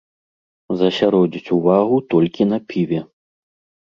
Засяродзіць 0.79 1.53
увагу 1.57 1.99
толькі 2.13 2.47
на 2.55 2.59
піве. 2.73 2.99